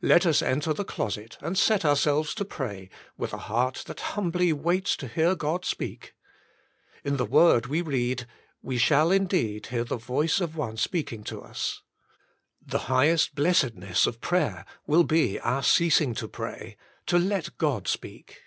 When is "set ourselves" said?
1.56-2.34